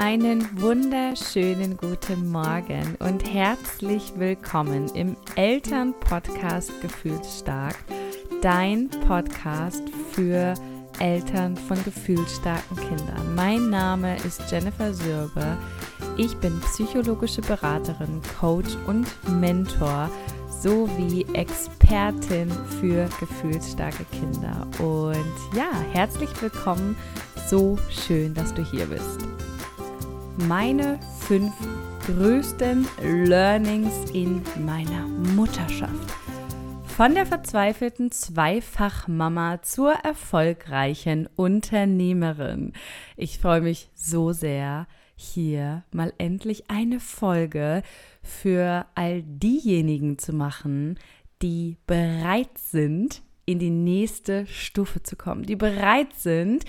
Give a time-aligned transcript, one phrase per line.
[0.00, 7.76] Einen wunderschönen guten Morgen und herzlich willkommen im Elternpodcast Gefühlsstark,
[8.40, 9.82] dein Podcast
[10.12, 10.54] für
[11.00, 13.34] Eltern von gefühlsstarken Kindern.
[13.34, 15.58] Mein Name ist Jennifer Sürbe.
[16.16, 19.06] Ich bin psychologische Beraterin, Coach und
[19.38, 20.08] Mentor
[20.62, 24.66] sowie Expertin für gefühlsstarke Kinder.
[24.78, 26.96] Und ja, herzlich willkommen.
[27.48, 29.28] So schön, dass du hier bist
[30.48, 31.52] meine fünf
[32.06, 36.14] größten Learnings in meiner Mutterschaft.
[36.84, 42.72] Von der verzweifelten Zweifachmama zur erfolgreichen Unternehmerin.
[43.16, 47.82] Ich freue mich so sehr, hier mal endlich eine Folge
[48.22, 50.98] für all diejenigen zu machen,
[51.42, 56.64] die bereit sind, in die nächste Stufe zu kommen, die bereit sind,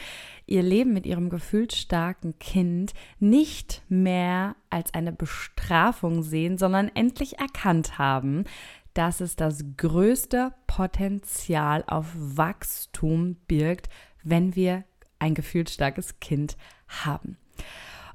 [0.46, 7.98] ihr Leben mit ihrem gefühlsstarken Kind nicht mehr als eine Bestrafung sehen, sondern endlich erkannt
[7.98, 8.46] haben,
[8.94, 13.90] dass es das größte Potenzial auf Wachstum birgt,
[14.24, 14.84] wenn wir
[15.20, 17.38] ein gefühlsstarkes Kind haben.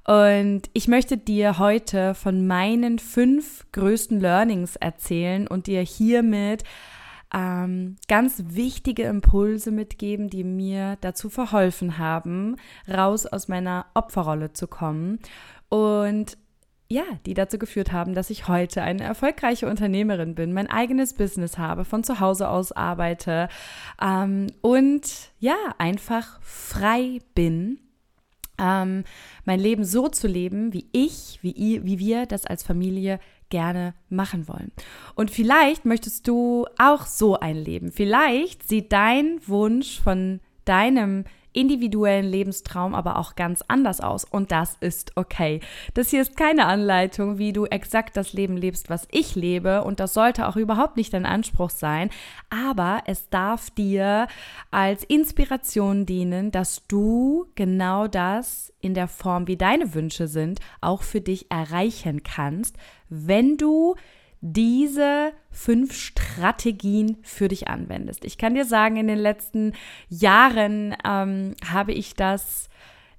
[0.04, 6.62] Und ich möchte dir heute von meinen fünf größten Learnings erzählen und dir hiermit
[7.34, 12.56] ähm, ganz wichtige Impulse mitgeben, die mir dazu verholfen haben,
[12.88, 15.18] raus aus meiner Opferrolle zu kommen
[15.68, 16.38] und
[16.88, 21.58] ja, die dazu geführt haben, dass ich heute eine erfolgreiche Unternehmerin bin, mein eigenes Business
[21.58, 23.48] habe, von zu Hause aus arbeite
[24.00, 27.80] ähm, und ja, einfach frei bin
[28.58, 29.04] ähm,
[29.44, 33.94] mein Leben so zu leben, wie ich, wie, ihr, wie wir das als Familie gerne
[34.08, 34.72] machen wollen.
[35.14, 37.92] Und vielleicht möchtest du auch so ein Leben.
[37.92, 41.24] Vielleicht sieht dein Wunsch von deinem
[41.56, 44.24] individuellen Lebenstraum aber auch ganz anders aus.
[44.24, 45.60] Und das ist okay.
[45.94, 49.82] Das hier ist keine Anleitung, wie du exakt das Leben lebst, was ich lebe.
[49.82, 52.10] Und das sollte auch überhaupt nicht dein Anspruch sein.
[52.50, 54.28] Aber es darf dir
[54.70, 61.02] als Inspiration dienen, dass du genau das in der Form, wie deine Wünsche sind, auch
[61.02, 62.76] für dich erreichen kannst,
[63.08, 63.96] wenn du
[64.52, 68.24] diese fünf Strategien für dich anwendest.
[68.24, 69.72] Ich kann dir sagen, in den letzten
[70.08, 72.68] Jahren ähm, habe ich das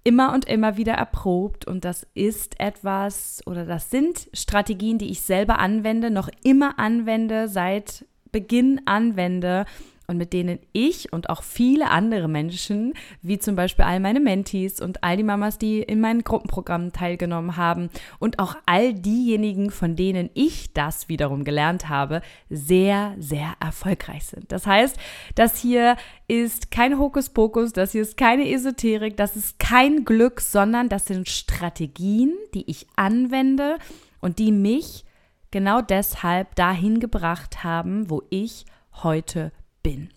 [0.03, 5.21] immer und immer wieder erprobt und das ist etwas oder das sind Strategien, die ich
[5.21, 9.65] selber anwende, noch immer anwende, seit Beginn anwende
[10.09, 14.79] und mit denen ich und auch viele andere Menschen, wie zum Beispiel all meine Mentees
[14.79, 19.97] und all die Mamas, die in meinen Gruppenprogrammen teilgenommen haben und auch all diejenigen, von
[19.97, 24.49] denen ich das wiederum gelernt habe, sehr, sehr erfolgreich sind.
[24.53, 24.97] Das heißt,
[25.35, 25.97] das hier
[26.29, 31.27] ist kein Hokuspokus, das hier ist keine Esoterik, das ist kein Glück, sondern das sind
[31.27, 33.77] Strategien, die ich anwende
[34.21, 35.03] und die mich
[35.51, 38.65] genau deshalb dahin gebracht haben, wo ich
[39.03, 39.51] heute
[39.87, 40.09] bin.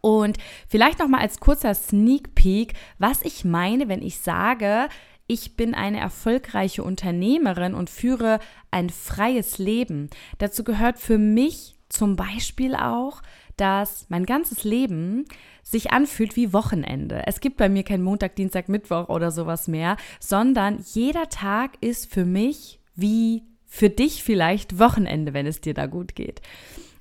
[0.00, 4.88] Und vielleicht noch mal als kurzer Sneak Peek, was ich meine, wenn ich sage,
[5.28, 8.40] ich bin eine erfolgreiche Unternehmerin und führe
[8.72, 10.10] ein freies Leben.
[10.38, 13.22] Dazu gehört für mich zum Beispiel auch,
[13.56, 15.26] dass mein ganzes Leben
[15.62, 17.22] sich anfühlt wie Wochenende.
[17.26, 22.12] Es gibt bei mir kein Montag, Dienstag, Mittwoch oder sowas mehr, sondern jeder Tag ist
[22.12, 26.40] für mich wie für dich vielleicht Wochenende, wenn es dir da gut geht.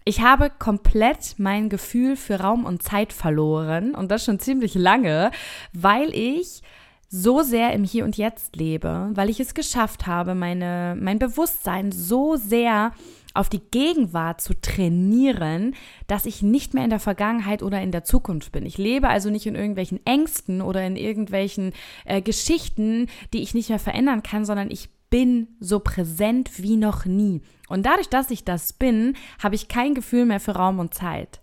[0.08, 5.32] Ich habe komplett mein Gefühl für Raum und Zeit verloren und das schon ziemlich lange,
[5.74, 6.62] weil ich
[7.10, 11.92] so sehr im Hier und Jetzt lebe, weil ich es geschafft habe, meine, mein Bewusstsein
[11.92, 12.94] so sehr
[13.34, 15.76] auf die Gegenwart zu trainieren,
[16.08, 18.66] dass ich nicht mehr in der Vergangenheit oder in der Zukunft bin.
[18.66, 21.74] Ich lebe also nicht in irgendwelchen Ängsten oder in irgendwelchen
[22.06, 27.04] äh, Geschichten, die ich nicht mehr verändern kann, sondern ich bin so präsent wie noch
[27.04, 27.42] nie.
[27.68, 31.42] Und dadurch, dass ich das bin, habe ich kein Gefühl mehr für Raum und Zeit.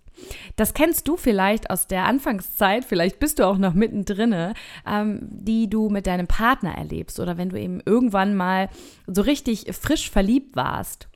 [0.57, 4.55] Das kennst du vielleicht aus der Anfangszeit, vielleicht bist du auch noch mittendrin,
[4.87, 8.69] ähm, die du mit deinem Partner erlebst oder wenn du eben irgendwann mal
[9.06, 11.09] so richtig frisch verliebt warst,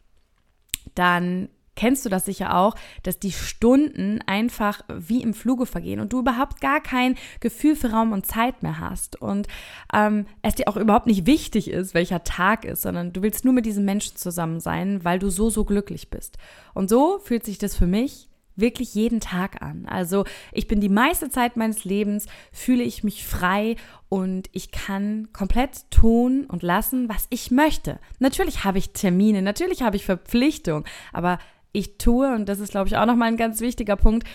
[0.95, 6.13] dann kennst du das sicher auch, dass die Stunden einfach wie im Fluge vergehen und
[6.13, 9.47] du überhaupt gar kein Gefühl für Raum und Zeit mehr hast und
[9.95, 13.55] ähm, es dir auch überhaupt nicht wichtig ist, welcher Tag ist, sondern du willst nur
[13.55, 16.37] mit diesem Menschen zusammen sein, weil du so, so glücklich bist.
[16.75, 19.87] Und so fühlt sich das für mich wirklich jeden Tag an.
[19.87, 23.77] Also ich bin die meiste Zeit meines Lebens, fühle ich mich frei
[24.09, 28.01] und ich kann komplett tun und lassen, was ich möchte.
[28.19, 31.39] Natürlich habe ich Termine, natürlich habe ich Verpflichtungen, aber
[31.73, 34.27] ich tue, und das ist, glaube ich, auch nochmal ein ganz wichtiger Punkt,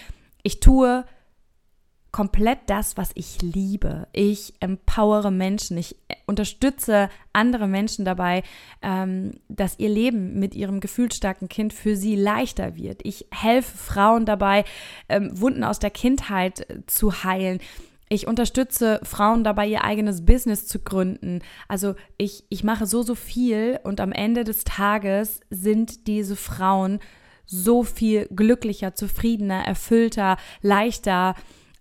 [0.44, 1.06] ich tue
[2.14, 4.08] komplett das, was ich liebe.
[4.14, 5.96] Ich empowere Menschen, ich
[6.28, 8.44] unterstütze andere Menschen dabei,
[8.84, 13.02] ähm, dass ihr Leben mit ihrem gefühlsstarken Kind für sie leichter wird.
[13.04, 14.64] Ich helfe Frauen dabei,
[15.10, 17.60] ähm, Wunden aus der Kindheit äh, zu heilen.
[18.10, 21.42] Ich unterstütze Frauen dabei, ihr eigenes Business zu gründen.
[21.68, 27.00] Also ich, ich mache so, so viel und am Ende des Tages sind diese Frauen
[27.45, 31.36] so viel glücklicher, zufriedener, erfüllter, leichter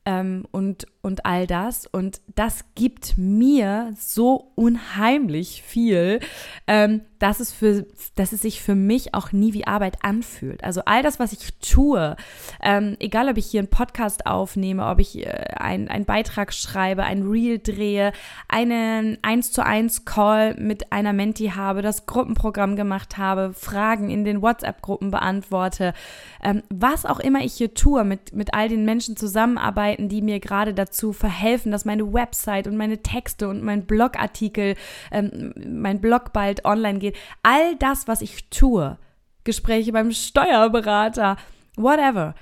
[0.04, 1.86] ähm, und, und all das.
[1.86, 6.20] Und das gibt mir so unheimlich viel,
[6.66, 7.86] ähm, dass, es für,
[8.16, 10.64] dass es sich für mich auch nie wie Arbeit anfühlt.
[10.64, 12.16] Also all das, was ich tue,
[12.60, 17.22] ähm, egal ob ich hier einen Podcast aufnehme, ob ich äh, einen Beitrag schreibe, ein
[17.22, 18.12] Reel drehe,
[18.48, 24.24] einen 1 zu 1 Call mit einer Menti habe, das Gruppenprogramm gemacht habe, Fragen in
[24.24, 25.94] den WhatsApp-Gruppen beantworte,
[26.42, 30.40] ähm, was auch immer ich hier tue, mit, mit all den Menschen zusammenarbeiten, die mir
[30.40, 34.74] gerade dazu verhelfen, dass meine Website und meine Texte und mein Blogartikel,
[35.12, 37.11] ähm, mein Blog bald online geht,
[37.42, 38.98] all das, was ich tue,
[39.44, 41.36] Gespräche beim Steuerberater,
[41.76, 42.34] whatever,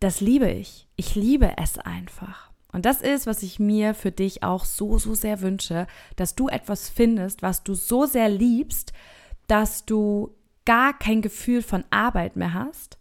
[0.00, 0.86] das liebe ich.
[0.96, 2.50] Ich liebe es einfach.
[2.72, 5.86] Und das ist, was ich mir für dich auch so, so sehr wünsche,
[6.16, 8.92] dass du etwas findest, was du so sehr liebst,
[9.46, 10.34] dass du
[10.66, 12.98] gar kein Gefühl von Arbeit mehr hast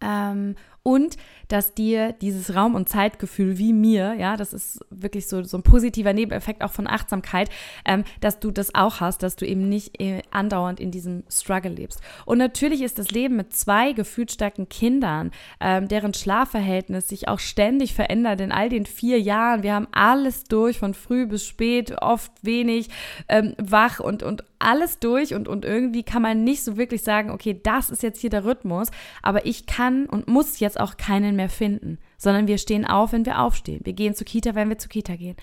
[0.00, 0.54] ähm,
[0.84, 1.16] und
[1.54, 5.62] dass dir dieses Raum- und Zeitgefühl wie mir, ja, das ist wirklich so, so ein
[5.62, 7.48] positiver Nebeneffekt auch von Achtsamkeit,
[7.84, 11.70] ähm, dass du das auch hast, dass du eben nicht äh, andauernd in diesem Struggle
[11.70, 12.00] lebst.
[12.26, 15.30] Und natürlich ist das Leben mit zwei gefühlsstarken Kindern,
[15.60, 19.62] ähm, deren Schlafverhältnis sich auch ständig verändert in all den vier Jahren.
[19.62, 22.88] Wir haben alles durch, von früh bis spät, oft wenig
[23.28, 27.30] ähm, wach und, und alles durch und, und irgendwie kann man nicht so wirklich sagen,
[27.30, 28.88] okay, das ist jetzt hier der Rhythmus,
[29.22, 33.26] aber ich kann und muss jetzt auch keinen mehr finden, sondern wir stehen auf, wenn
[33.26, 33.80] wir aufstehen.
[33.84, 35.36] Wir gehen zur Kita, wenn wir zur Kita gehen.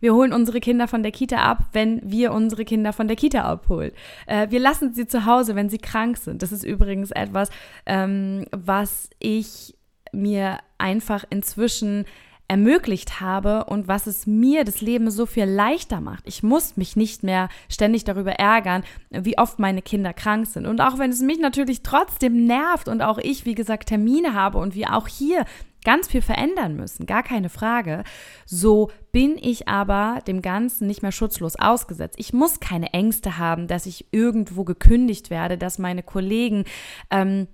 [0.00, 3.42] Wir holen unsere Kinder von der Kita ab, wenn wir unsere Kinder von der Kita
[3.42, 3.92] abholen.
[4.26, 6.42] Äh, wir lassen sie zu Hause, wenn sie krank sind.
[6.42, 7.50] Das ist übrigens etwas,
[7.86, 9.76] ähm, was ich
[10.12, 12.06] mir einfach inzwischen
[12.52, 16.24] ermöglicht habe und was es mir das Leben so viel leichter macht.
[16.26, 20.66] Ich muss mich nicht mehr ständig darüber ärgern, wie oft meine Kinder krank sind.
[20.66, 24.58] Und auch wenn es mich natürlich trotzdem nervt und auch ich, wie gesagt, Termine habe
[24.58, 25.46] und wir auch hier
[25.82, 28.04] ganz viel verändern müssen, gar keine Frage,
[28.44, 32.16] so bin ich aber dem Ganzen nicht mehr schutzlos ausgesetzt.
[32.18, 36.66] Ich muss keine Ängste haben, dass ich irgendwo gekündigt werde, dass meine Kollegen
[37.10, 37.48] ähm,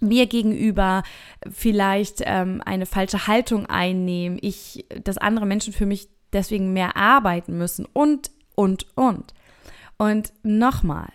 [0.00, 1.02] mir gegenüber
[1.50, 7.58] vielleicht ähm, eine falsche Haltung einnehmen, ich, dass andere Menschen für mich deswegen mehr arbeiten
[7.58, 9.34] müssen und, und, und.
[9.98, 11.08] Und nochmal,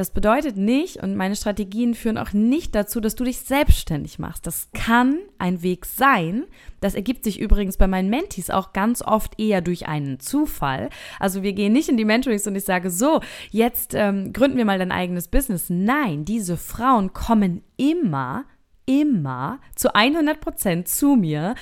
[0.00, 4.46] das bedeutet nicht, und meine Strategien führen auch nicht dazu, dass du dich selbstständig machst.
[4.46, 6.44] Das kann ein Weg sein.
[6.80, 10.88] Das ergibt sich übrigens bei meinen Mentees auch ganz oft eher durch einen Zufall.
[11.18, 13.20] Also wir gehen nicht in die Mentorings und ich sage so,
[13.50, 15.66] jetzt ähm, gründen wir mal dein eigenes Business.
[15.68, 18.46] Nein, diese Frauen kommen immer,
[18.86, 21.54] immer zu 100 Prozent zu mir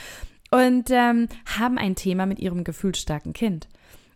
[0.53, 1.27] und ähm,
[1.59, 3.67] haben ein Thema mit ihrem gefühlsstarken Kind.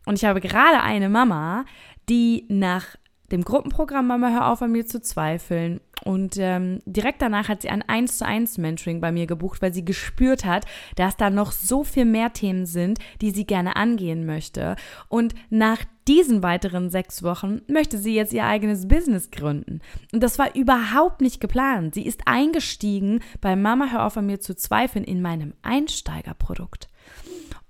[0.07, 1.65] Und ich habe gerade eine Mama,
[2.09, 2.97] die nach
[3.33, 5.81] dem Gruppenprogramm Mama Hör auf an mir zu zweifeln.
[6.05, 9.73] Und ähm, direkt danach hat sie ein 1 zu 1 Mentoring bei mir gebucht, weil
[9.73, 14.27] sie gespürt hat, dass da noch so viel mehr Themen sind, die sie gerne angehen
[14.27, 14.77] möchte.
[15.09, 19.81] Und nach diesen weiteren sechs Wochen möchte sie jetzt ihr eigenes Business gründen.
[20.13, 21.95] Und das war überhaupt nicht geplant.
[21.95, 26.89] Sie ist eingestiegen bei Mama Hör auf an mir zu zweifeln in meinem Einsteigerprodukt.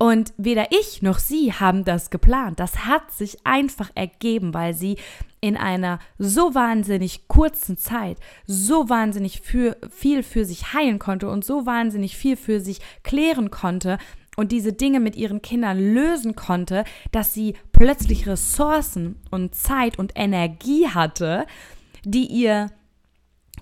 [0.02, 2.58] Und weder ich noch sie haben das geplant.
[2.58, 4.96] Das hat sich einfach ergeben, weil sie
[5.40, 11.44] in einer so wahnsinnig kurzen Zeit so wahnsinnig für, viel für sich heilen konnte und
[11.44, 13.96] so wahnsinnig viel für sich klären konnte
[14.36, 16.82] und diese Dinge mit ihren Kindern lösen konnte,
[17.12, 21.46] dass sie plötzlich Ressourcen und Zeit und Energie hatte,
[22.04, 22.72] die ihr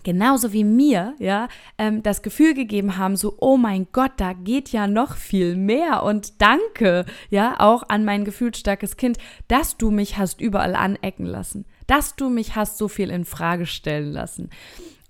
[0.03, 4.71] genauso wie mir, ja, ähm, das Gefühl gegeben haben, so, oh mein Gott, da geht
[4.71, 10.19] ja noch viel mehr und danke, ja, auch an mein gefühlsstarkes Kind, dass du mich
[10.19, 14.51] hast überall anecken lassen, dass du mich hast so viel in Frage stellen lassen.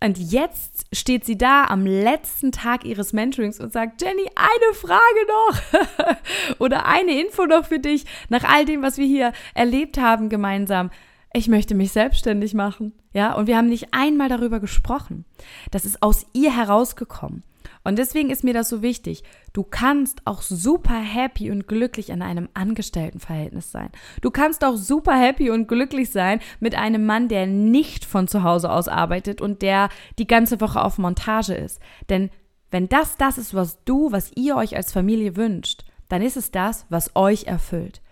[0.02, 5.00] Und jetzt steht sie da am letzten Tag ihres Mentorings und sagt, Jenny, eine Frage
[5.28, 10.30] noch oder eine Info noch für dich nach all dem, was wir hier erlebt haben
[10.30, 10.90] gemeinsam
[11.32, 12.92] ich möchte mich selbstständig machen.
[13.12, 15.24] Ja, und wir haben nicht einmal darüber gesprochen.
[15.70, 17.44] Das ist aus ihr herausgekommen.
[17.82, 19.22] Und deswegen ist mir das so wichtig.
[19.52, 23.90] Du kannst auch super happy und glücklich in einem Angestelltenverhältnis sein.
[24.20, 28.42] Du kannst auch super happy und glücklich sein mit einem Mann, der nicht von zu
[28.42, 31.80] Hause aus arbeitet und der die ganze Woche auf Montage ist.
[32.10, 32.30] Denn
[32.70, 36.50] wenn das das ist, was du, was ihr euch als Familie wünscht, dann ist es
[36.50, 38.02] das, was euch erfüllt.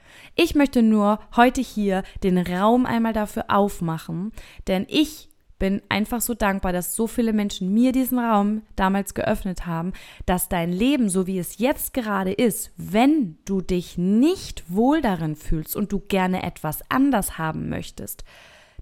[0.40, 4.30] Ich möchte nur heute hier den Raum einmal dafür aufmachen,
[4.68, 9.66] denn ich bin einfach so dankbar, dass so viele Menschen mir diesen Raum damals geöffnet
[9.66, 9.94] haben,
[10.26, 15.34] dass dein Leben, so wie es jetzt gerade ist, wenn du dich nicht wohl darin
[15.34, 18.22] fühlst und du gerne etwas anders haben möchtest,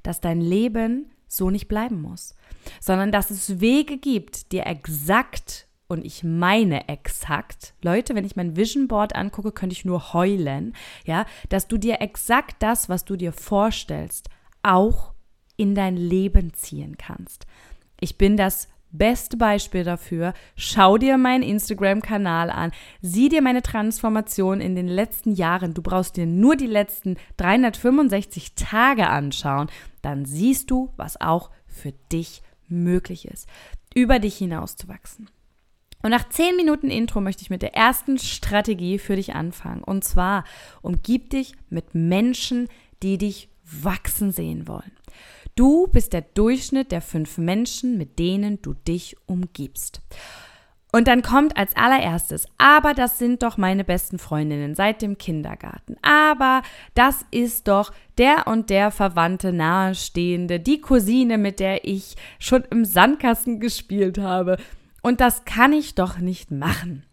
[0.02, 2.34] dass dein Leben so nicht bleiben muss,
[2.82, 8.56] sondern dass es Wege gibt, dir exakt und ich meine exakt, Leute, wenn ich mein
[8.56, 10.74] Vision Board angucke, könnte ich nur heulen,
[11.04, 14.28] ja, dass du dir exakt das, was du dir vorstellst,
[14.62, 15.12] auch
[15.56, 17.46] in dein Leben ziehen kannst.
[18.00, 20.34] Ich bin das beste Beispiel dafür.
[20.54, 22.72] Schau dir meinen Instagram-Kanal an.
[23.00, 25.74] Sieh dir meine Transformation in den letzten Jahren.
[25.74, 29.68] Du brauchst dir nur die letzten 365 Tage anschauen.
[30.02, 33.48] Dann siehst du, was auch für dich möglich ist,
[33.94, 35.28] über dich hinauszuwachsen.
[36.06, 39.82] Und nach 10 Minuten Intro möchte ich mit der ersten Strategie für dich anfangen.
[39.82, 40.44] Und zwar
[40.80, 42.68] umgib dich mit Menschen,
[43.02, 44.92] die dich wachsen sehen wollen.
[45.56, 50.00] Du bist der Durchschnitt der fünf Menschen, mit denen du dich umgibst.
[50.92, 55.96] Und dann kommt als allererstes, aber das sind doch meine besten Freundinnen seit dem Kindergarten.
[56.02, 56.62] Aber
[56.94, 62.84] das ist doch der und der Verwandte nahestehende, die Cousine, mit der ich schon im
[62.84, 64.56] Sandkasten gespielt habe.
[65.06, 67.04] Und das kann ich doch nicht machen.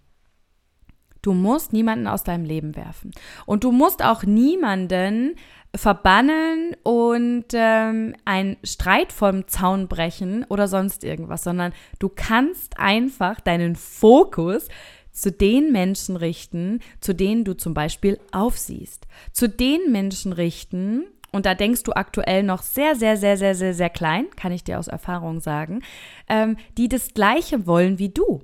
[1.22, 3.12] Du musst niemanden aus deinem Leben werfen.
[3.46, 5.36] Und du musst auch niemanden
[5.76, 13.40] verbannen und ähm, einen Streit vom Zaun brechen oder sonst irgendwas, sondern du kannst einfach
[13.40, 14.70] deinen Fokus
[15.12, 19.06] zu den Menschen richten, zu denen du zum Beispiel aufsiehst.
[19.34, 23.74] Zu den Menschen richten, und da denkst du aktuell noch sehr, sehr, sehr, sehr, sehr,
[23.74, 25.82] sehr klein, kann ich dir aus Erfahrung sagen,
[26.30, 28.42] ähm, die das Gleiche wollen wie du.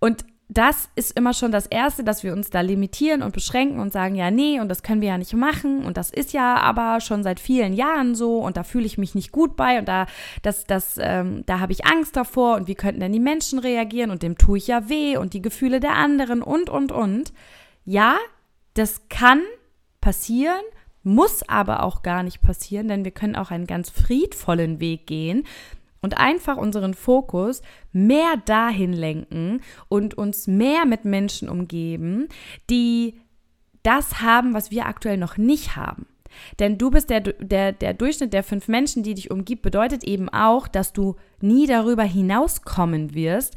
[0.00, 3.92] Und das ist immer schon das Erste, dass wir uns da limitieren und beschränken und
[3.92, 7.00] sagen, ja, nee, und das können wir ja nicht machen und das ist ja aber
[7.00, 10.06] schon seit vielen Jahren so und da fühle ich mich nicht gut bei und da,
[10.42, 14.10] das, das, ähm, da habe ich Angst davor und wie könnten denn die Menschen reagieren
[14.10, 17.32] und dem tue ich ja weh und die Gefühle der anderen und, und, und.
[17.84, 18.16] Ja,
[18.74, 19.42] das kann
[20.00, 20.62] passieren,
[21.06, 25.44] muss aber auch gar nicht passieren, denn wir können auch einen ganz friedvollen Weg gehen
[26.02, 32.28] und einfach unseren Fokus mehr dahin lenken und uns mehr mit Menschen umgeben,
[32.68, 33.20] die
[33.84, 36.06] das haben, was wir aktuell noch nicht haben.
[36.58, 40.28] Denn du bist der, der, der Durchschnitt der fünf Menschen, die dich umgibt, bedeutet eben
[40.28, 43.54] auch, dass du nie darüber hinauskommen wirst,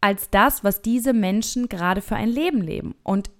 [0.00, 2.96] als das, was diese Menschen gerade für ein Leben leben.
[3.04, 3.30] Und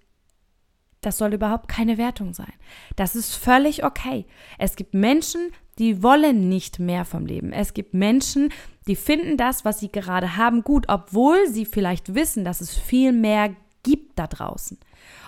[1.03, 2.53] das soll überhaupt keine Wertung sein.
[2.97, 4.25] Das ist völlig okay.
[4.59, 7.53] Es gibt Menschen, die wollen nicht mehr vom Leben.
[7.53, 8.51] Es gibt Menschen,
[8.87, 13.13] die finden das, was sie gerade haben, gut, obwohl sie vielleicht wissen, dass es viel
[13.13, 14.79] mehr gibt da draußen.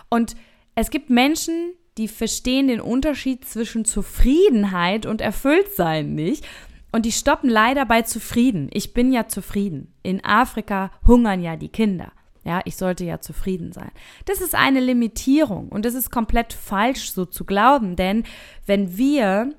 [0.08, 0.36] Und
[0.74, 6.44] es gibt Menschen, die verstehen den Unterschied zwischen Zufriedenheit und Erfülltsein nicht.
[6.92, 8.68] Und die stoppen leider bei zufrieden.
[8.72, 9.92] Ich bin ja zufrieden.
[10.02, 12.12] In Afrika hungern ja die Kinder.
[12.44, 13.90] Ja, ich sollte ja zufrieden sein.
[14.26, 18.24] Das ist eine Limitierung und das ist komplett falsch so zu glauben, denn
[18.66, 19.54] wenn wir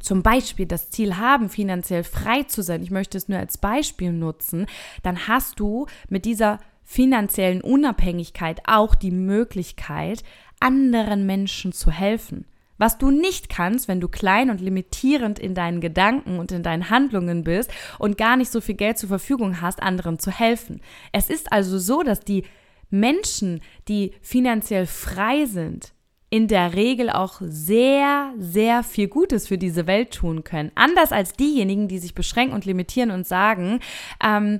[0.00, 4.12] zum Beispiel das Ziel haben, finanziell frei zu sein, ich möchte es nur als Beispiel
[4.12, 4.66] nutzen,
[5.02, 10.22] dann hast du mit dieser finanziellen Unabhängigkeit auch die Möglichkeit,
[10.60, 12.44] anderen Menschen zu helfen.
[12.78, 16.90] Was du nicht kannst, wenn du klein und limitierend in deinen Gedanken und in deinen
[16.90, 20.80] Handlungen bist und gar nicht so viel Geld zur Verfügung hast, anderen zu helfen.
[21.12, 22.44] Es ist also so, dass die
[22.90, 25.92] Menschen, die finanziell frei sind,
[26.30, 30.72] in der Regel auch sehr, sehr viel Gutes für diese Welt tun können.
[30.74, 33.78] Anders als diejenigen, die sich beschränken und limitieren und sagen,
[34.20, 34.58] ähm,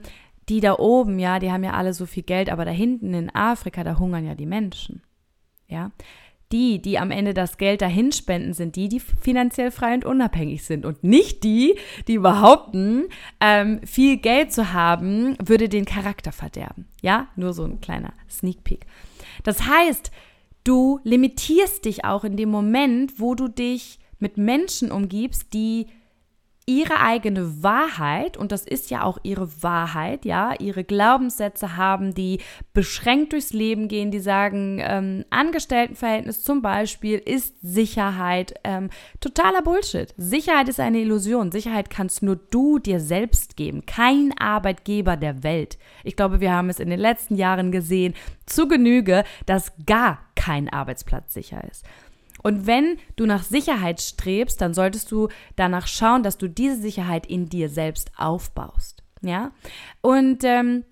[0.48, 3.34] die da oben, ja, die haben ja alle so viel Geld, aber da hinten in
[3.34, 5.02] Afrika, da hungern ja die Menschen.
[5.66, 5.90] Ja.
[6.52, 10.64] Die, die am Ende das Geld dahin spenden, sind die, die finanziell frei und unabhängig
[10.64, 10.86] sind.
[10.86, 13.04] Und nicht die, die behaupten,
[13.40, 16.86] ähm, viel Geld zu haben, würde den Charakter verderben.
[17.02, 18.86] Ja, nur so ein kleiner Sneak Peek.
[19.42, 20.12] Das heißt,
[20.64, 25.88] Du limitierst dich auch in dem Moment, wo du dich mit Menschen umgibst, die
[26.66, 32.40] ihre eigene Wahrheit, und das ist ja auch ihre Wahrheit, ja, ihre Glaubenssätze haben, die
[32.72, 38.88] beschränkt durchs Leben gehen, die sagen, ähm, Angestelltenverhältnis zum Beispiel ist Sicherheit ähm,
[39.20, 40.14] totaler Bullshit.
[40.16, 41.52] Sicherheit ist eine Illusion.
[41.52, 45.78] Sicherheit kannst nur du dir selbst geben, kein Arbeitgeber der Welt.
[46.02, 48.14] Ich glaube, wir haben es in den letzten Jahren gesehen,
[48.46, 51.84] zu Genüge, dass gar kein Arbeitsplatz sicher ist.
[52.44, 57.26] Und wenn du nach Sicherheit strebst, dann solltest du danach schauen, dass du diese Sicherheit
[57.26, 59.02] in dir selbst aufbaust.
[59.22, 59.50] Ja?
[60.02, 60.84] Und ähm,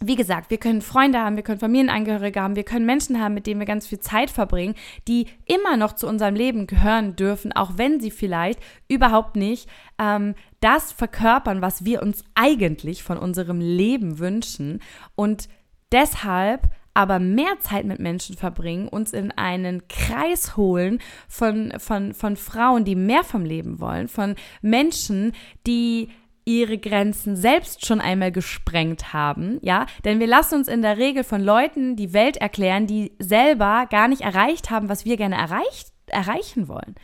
[0.00, 3.46] wie gesagt, wir können Freunde haben, wir können Familienangehörige haben, wir können Menschen haben, mit
[3.46, 4.74] denen wir ganz viel Zeit verbringen,
[5.08, 10.34] die immer noch zu unserem Leben gehören dürfen, auch wenn sie vielleicht überhaupt nicht ähm,
[10.60, 14.80] das verkörpern, was wir uns eigentlich von unserem Leben wünschen.
[15.16, 15.48] Und
[15.90, 22.36] deshalb aber mehr Zeit mit Menschen verbringen, uns in einen Kreis holen von, von, von
[22.36, 25.32] Frauen, die mehr vom Leben wollen, von Menschen,
[25.66, 26.08] die
[26.44, 31.24] ihre Grenzen selbst schon einmal gesprengt haben, ja, denn wir lassen uns in der Regel
[31.24, 35.92] von Leuten die Welt erklären, die selber gar nicht erreicht haben, was wir gerne erreicht,
[36.06, 36.94] erreichen wollen.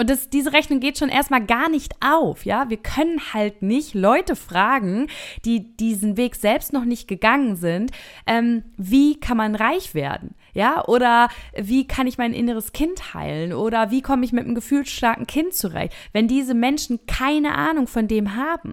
[0.00, 2.70] Und das, diese Rechnung geht schon erstmal gar nicht auf, ja.
[2.70, 5.08] Wir können halt nicht Leute fragen,
[5.44, 7.90] die diesen Weg selbst noch nicht gegangen sind,
[8.26, 10.82] ähm, wie kann man reich werden, ja?
[10.86, 13.52] Oder wie kann ich mein inneres Kind heilen?
[13.52, 15.92] Oder wie komme ich mit einem gefühlsstarken Kind zurecht?
[16.14, 18.72] Wenn diese Menschen keine Ahnung von dem haben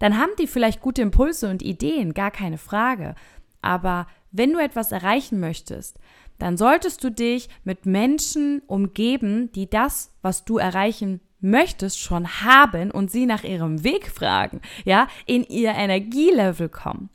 [0.00, 3.14] dann haben die vielleicht gute Impulse und Ideen, gar keine Frage.
[3.60, 5.98] Aber wenn du etwas erreichen möchtest,
[6.38, 12.90] dann solltest du dich mit Menschen umgeben, die das, was du erreichen möchtest, schon haben
[12.90, 17.10] und sie nach ihrem Weg fragen, ja, in ihr Energielevel kommen.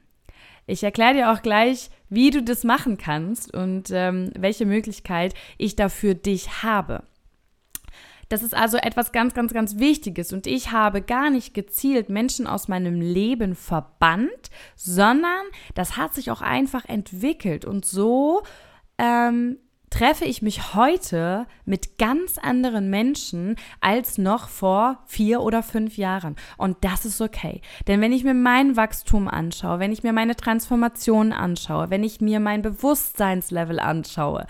[0.68, 5.76] Ich erkläre dir auch gleich, wie du das machen kannst und ähm, welche Möglichkeit ich
[5.76, 7.04] dafür dich habe.
[8.30, 10.34] Das ist also etwas ganz, ganz, ganz Wichtiges.
[10.34, 16.32] Und ich habe gar nicht gezielt Menschen aus meinem Leben verbannt, sondern das hat sich
[16.32, 17.66] auch einfach entwickelt.
[17.66, 18.44] Und so
[18.98, 19.58] ähm,
[19.96, 26.36] treffe ich mich heute mit ganz anderen Menschen als noch vor vier oder fünf Jahren.
[26.58, 27.62] Und das ist okay.
[27.88, 32.20] Denn wenn ich mir mein Wachstum anschaue, wenn ich mir meine Transformation anschaue, wenn ich
[32.20, 34.48] mir mein Bewusstseinslevel anschaue,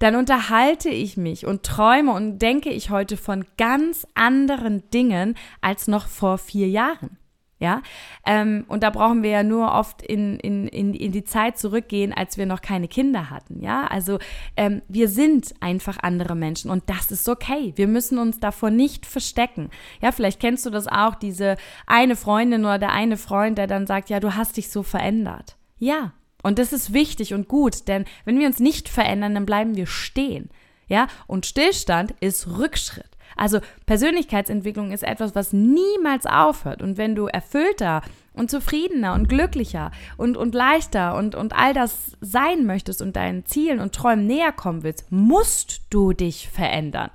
[0.00, 5.86] dann unterhalte ich mich und träume und denke ich heute von ganz anderen Dingen als
[5.86, 7.17] noch vor vier Jahren.
[7.60, 7.82] Ja,
[8.24, 12.12] ähm, und da brauchen wir ja nur oft in, in, in, in die Zeit zurückgehen,
[12.12, 13.60] als wir noch keine Kinder hatten.
[13.60, 14.20] Ja, also
[14.56, 17.72] ähm, wir sind einfach andere Menschen und das ist okay.
[17.74, 19.70] Wir müssen uns davor nicht verstecken.
[20.00, 23.88] Ja, vielleicht kennst du das auch, diese eine Freundin oder der eine Freund, der dann
[23.88, 25.56] sagt, ja, du hast dich so verändert.
[25.78, 26.12] Ja,
[26.44, 29.86] und das ist wichtig und gut, denn wenn wir uns nicht verändern, dann bleiben wir
[29.86, 30.48] stehen.
[30.86, 33.17] Ja, und Stillstand ist Rückschritt.
[33.38, 36.82] Also Persönlichkeitsentwicklung ist etwas, was niemals aufhört.
[36.82, 42.16] Und wenn du erfüllter und zufriedener und glücklicher und, und leichter und, und all das
[42.20, 47.10] sein möchtest und deinen Zielen und Träumen näher kommen willst, musst du dich verändern.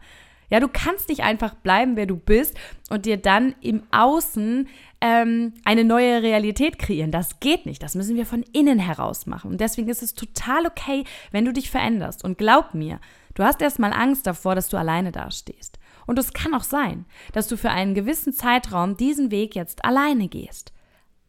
[0.49, 2.55] Ja, du kannst nicht einfach bleiben, wer du bist
[2.89, 4.67] und dir dann im Außen
[5.01, 7.12] ähm, eine neue Realität kreieren.
[7.12, 7.81] Das geht nicht.
[7.81, 9.51] Das müssen wir von innen heraus machen.
[9.51, 12.23] Und deswegen ist es total okay, wenn du dich veränderst.
[12.23, 12.99] Und glaub mir,
[13.33, 15.79] du hast erstmal Angst davor, dass du alleine dastehst.
[16.06, 20.28] Und es kann auch sein, dass du für einen gewissen Zeitraum diesen Weg jetzt alleine
[20.28, 20.74] gehst.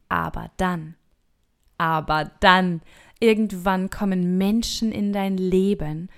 [0.09, 0.95] Aber dann,
[1.79, 2.83] aber dann,
[3.21, 6.09] irgendwann kommen Menschen in dein Leben,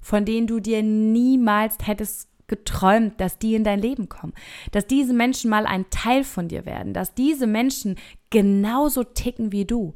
[0.00, 4.34] von denen du dir niemals hättest geträumt, dass die in dein Leben kommen,
[4.72, 7.96] dass diese Menschen mal ein Teil von dir werden, dass diese Menschen
[8.30, 9.94] genauso ticken wie du.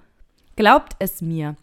[0.56, 1.56] Glaubt es mir,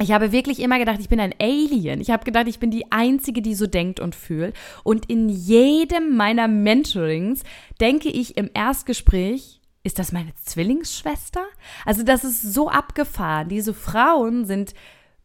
[0.00, 2.00] ich habe wirklich immer gedacht, ich bin ein Alien.
[2.00, 4.54] Ich habe gedacht, ich bin die Einzige, die so denkt und fühlt.
[4.84, 7.42] Und in jedem meiner Mentorings
[7.80, 11.44] denke ich im Erstgespräch, ist das meine Zwillingsschwester?
[11.84, 13.48] Also das ist so abgefahren.
[13.48, 14.74] Diese Frauen sind,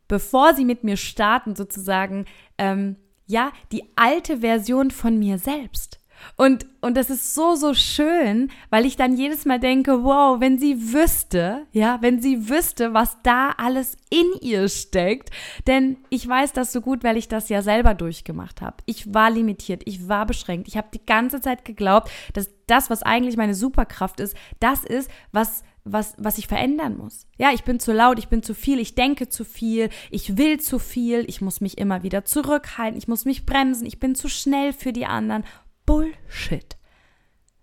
[0.07, 2.25] bevor sie mit mir starten, sozusagen,
[2.57, 5.99] ähm, ja, die alte Version von mir selbst.
[6.35, 10.57] Und, und das ist so, so schön, weil ich dann jedes Mal denke, wow, wenn
[10.57, 15.29] sie wüsste, ja, wenn sie wüsste, was da alles in ihr steckt.
[15.67, 18.77] Denn ich weiß das so gut, weil ich das ja selber durchgemacht habe.
[18.85, 20.67] Ich war limitiert, ich war beschränkt.
[20.67, 25.09] Ich habe die ganze Zeit geglaubt, dass das, was eigentlich meine Superkraft ist, das ist,
[25.31, 27.27] was was, was ich verändern muss.
[27.37, 30.59] Ja, ich bin zu laut, ich bin zu viel, ich denke zu viel, ich will
[30.59, 34.27] zu viel, ich muss mich immer wieder zurückhalten, ich muss mich bremsen, ich bin zu
[34.27, 35.45] schnell für die anderen
[35.87, 36.77] Bullshit.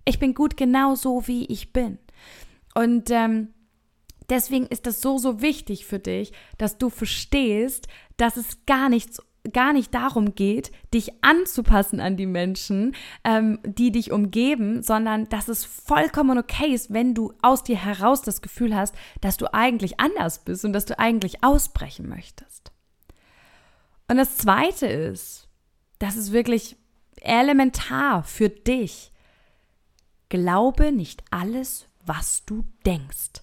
[0.04, 1.98] Ich bin gut genau so, wie ich bin.
[2.74, 3.54] Und ähm,
[4.28, 9.22] deswegen ist das so, so wichtig für dich, dass du verstehst, dass es gar nichts
[9.52, 15.48] gar nicht darum geht, dich anzupassen an die Menschen, ähm, die dich umgeben, sondern dass
[15.48, 20.00] es vollkommen okay ist, wenn du aus dir heraus das Gefühl hast, dass du eigentlich
[20.00, 22.72] anders bist und dass du eigentlich ausbrechen möchtest.
[24.08, 25.48] Und das Zweite ist,
[25.98, 26.76] das ist wirklich
[27.22, 29.12] elementar für dich.
[30.28, 33.42] Glaube nicht alles, was du denkst.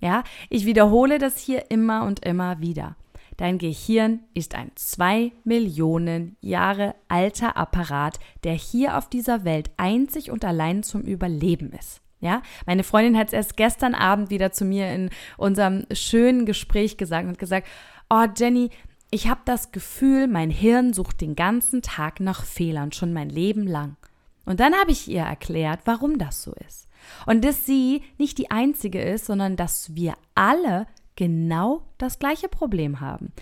[0.00, 2.96] Ja, ich wiederhole das hier immer und immer wieder.
[3.36, 10.30] Dein Gehirn ist ein zwei Millionen Jahre alter Apparat, der hier auf dieser Welt einzig
[10.30, 12.00] und allein zum Überleben ist.
[12.20, 16.96] Ja, meine Freundin hat es erst gestern Abend wieder zu mir in unserem schönen Gespräch
[16.96, 17.68] gesagt und gesagt,
[18.10, 18.70] oh Jenny,
[19.10, 23.66] ich habe das Gefühl, mein Hirn sucht den ganzen Tag nach Fehlern, schon mein Leben
[23.66, 23.96] lang.
[24.44, 26.88] Und dann habe ich ihr erklärt, warum das so ist.
[27.26, 33.00] Und dass sie nicht die Einzige ist, sondern dass wir alle genau das gleiche Problem
[33.00, 33.32] haben.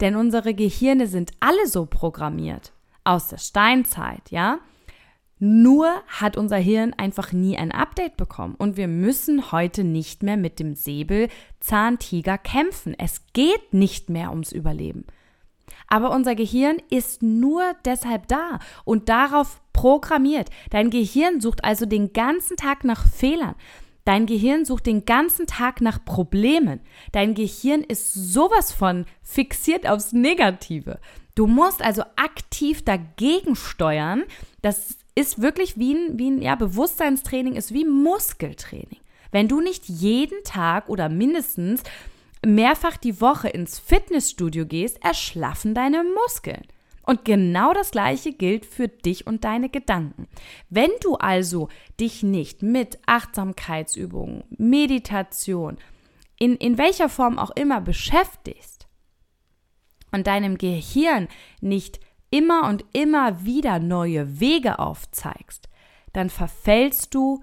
[0.00, 2.72] Denn unsere Gehirne sind alle so programmiert.
[3.04, 4.58] Aus der Steinzeit, ja?
[5.42, 10.36] Nur hat unser Hirn einfach nie ein Update bekommen und wir müssen heute nicht mehr
[10.36, 12.94] mit dem Säbelzahntiger kämpfen.
[12.98, 15.06] Es geht nicht mehr ums Überleben.
[15.88, 20.50] Aber unser Gehirn ist nur deshalb da und darauf programmiert.
[20.68, 23.54] Dein Gehirn sucht also den ganzen Tag nach Fehlern.
[24.04, 26.80] Dein Gehirn sucht den ganzen Tag nach Problemen.
[27.12, 31.00] Dein Gehirn ist sowas von fixiert aufs Negative.
[31.34, 34.24] Du musst also aktiv dagegen steuern.
[34.62, 39.00] Das ist wirklich wie ein, wie ein ja, Bewusstseinstraining, ist wie Muskeltraining.
[39.32, 41.82] Wenn du nicht jeden Tag oder mindestens
[42.44, 46.62] mehrfach die Woche ins Fitnessstudio gehst, erschlaffen deine Muskeln.
[47.02, 50.28] Und genau das Gleiche gilt für dich und deine Gedanken.
[50.68, 51.68] Wenn du also
[51.98, 55.78] dich nicht mit Achtsamkeitsübungen, Meditation,
[56.38, 58.86] in, in welcher Form auch immer beschäftigst
[60.12, 61.28] und deinem Gehirn
[61.60, 65.68] nicht immer und immer wieder neue Wege aufzeigst,
[66.12, 67.42] dann verfällst du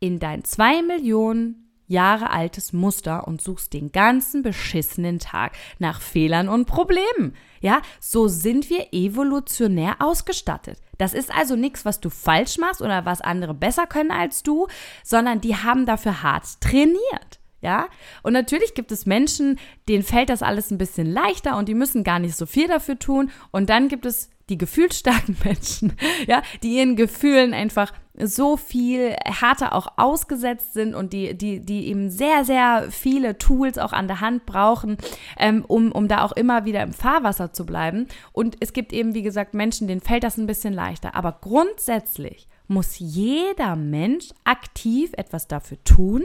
[0.00, 6.48] in dein zwei Millionen Jahre altes Muster und suchst den ganzen beschissenen Tag nach Fehlern
[6.48, 7.34] und Problemen.
[7.60, 10.78] Ja, so sind wir evolutionär ausgestattet.
[10.98, 14.68] Das ist also nichts, was du falsch machst oder was andere besser können als du,
[15.02, 17.37] sondern die haben dafür hart trainiert.
[17.60, 17.88] Ja,
[18.22, 22.04] und natürlich gibt es Menschen, denen fällt das alles ein bisschen leichter und die müssen
[22.04, 23.30] gar nicht so viel dafür tun.
[23.50, 25.92] Und dann gibt es die gefühlsstarken Menschen,
[26.26, 31.88] ja, die ihren Gefühlen einfach so viel härter auch ausgesetzt sind und die, die, die
[31.88, 34.96] eben sehr, sehr viele Tools auch an der Hand brauchen,
[35.36, 38.08] ähm, um, um da auch immer wieder im Fahrwasser zu bleiben.
[38.32, 41.14] Und es gibt eben, wie gesagt, Menschen, denen fällt das ein bisschen leichter.
[41.14, 46.24] Aber grundsätzlich muss jeder Mensch aktiv etwas dafür tun,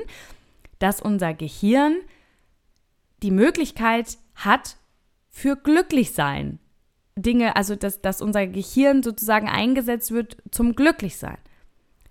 [0.84, 1.96] dass unser Gehirn
[3.24, 4.76] die Möglichkeit hat,
[5.30, 6.60] für glücklich sein
[7.16, 11.38] Dinge, also dass, dass unser Gehirn sozusagen eingesetzt wird zum Glücklichsein.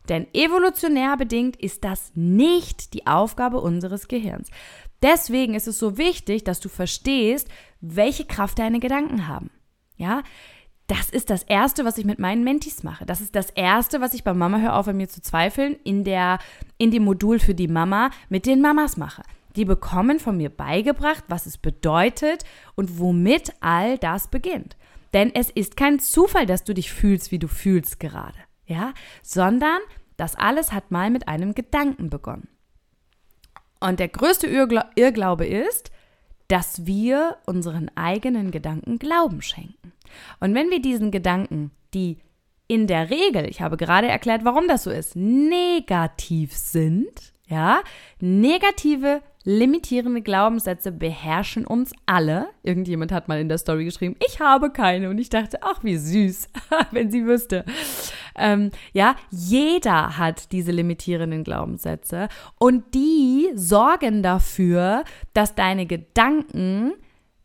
[0.08, 4.50] Denn evolutionär bedingt ist das nicht die Aufgabe unseres Gehirns.
[5.02, 7.48] Deswegen ist es so wichtig, dass du verstehst,
[7.80, 9.50] welche Kraft deine Gedanken haben.
[9.98, 10.22] Ja,
[10.86, 13.06] das ist das Erste, was ich mit meinen Mentis mache.
[13.06, 16.04] Das ist das Erste, was ich bei Mama Hör auf, an mir zu zweifeln, in,
[16.04, 16.38] der,
[16.78, 19.22] in dem Modul für die Mama mit den Mamas mache.
[19.56, 24.76] Die bekommen von mir beigebracht, was es bedeutet und womit all das beginnt.
[25.12, 29.78] Denn es ist kein Zufall, dass du dich fühlst, wie du fühlst gerade, ja, sondern
[30.16, 32.48] das alles hat mal mit einem Gedanken begonnen.
[33.80, 35.90] Und der größte Irrgla Irrglaube ist,
[36.48, 39.92] dass wir unseren eigenen Gedanken Glauben schenken.
[40.40, 42.18] Und wenn wir diesen Gedanken, die
[42.68, 47.82] in der Regel, ich habe gerade erklärt, warum das so ist, negativ sind, ja,
[48.18, 52.48] negative limitierende Glaubenssätze beherrschen uns alle.
[52.62, 55.10] Irgendjemand hat mal in der Story geschrieben, ich habe keine.
[55.10, 56.48] Und ich dachte, ach, wie süß,
[56.92, 57.64] wenn sie wüsste.
[58.36, 66.92] Ähm, ja, jeder hat diese limitierenden Glaubenssätze und die sorgen dafür, dass deine Gedanken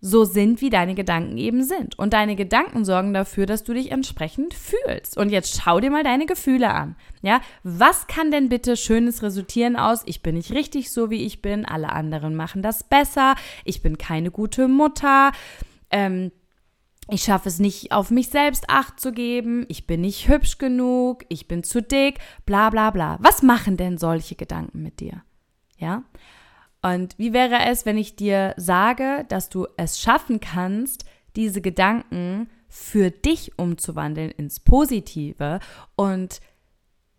[0.07, 1.97] so sind, wie deine Gedanken eben sind.
[1.99, 5.17] Und deine Gedanken sorgen dafür, dass du dich entsprechend fühlst.
[5.17, 6.95] Und jetzt schau dir mal deine Gefühle an.
[7.21, 10.03] Ja, was kann denn bitte Schönes resultieren aus?
[10.05, 11.65] Ich bin nicht richtig so, wie ich bin.
[11.65, 13.35] Alle anderen machen das besser.
[13.65, 15.31] Ich bin keine gute Mutter.
[15.91, 16.31] Ähm,
[17.09, 19.65] ich schaffe es nicht, auf mich selbst Acht zu geben.
[19.69, 21.23] Ich bin nicht hübsch genug.
[21.29, 22.19] Ich bin zu dick.
[22.45, 23.17] Bla, bla, bla.
[23.21, 25.23] Was machen denn solche Gedanken mit dir?
[25.77, 26.03] Ja?
[26.81, 32.49] Und wie wäre es, wenn ich dir sage, dass du es schaffen kannst, diese Gedanken
[32.69, 35.59] für dich umzuwandeln ins Positive
[35.95, 36.39] und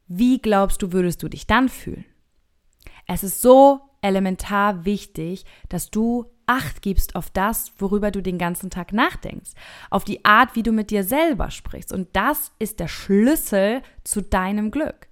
[0.06, 2.04] wie glaubst du, würdest du dich dann fühlen?
[3.06, 8.70] Es ist so elementar wichtig, dass du Acht gibst auf das, worüber du den ganzen
[8.70, 9.50] Tag nachdenkst,
[9.90, 11.92] auf die Art, wie du mit dir selber sprichst.
[11.92, 15.07] Und das ist der Schlüssel zu deinem Glück.